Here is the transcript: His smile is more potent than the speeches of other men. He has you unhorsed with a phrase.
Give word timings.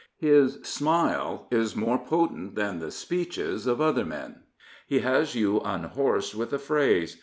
His 0.17 0.57
smile 0.63 1.45
is 1.51 1.75
more 1.75 1.99
potent 1.99 2.55
than 2.55 2.79
the 2.79 2.89
speeches 2.89 3.67
of 3.67 3.79
other 3.79 4.03
men. 4.03 4.41
He 4.87 5.01
has 5.01 5.35
you 5.35 5.59
unhorsed 5.59 6.33
with 6.33 6.51
a 6.53 6.57
phrase. 6.57 7.17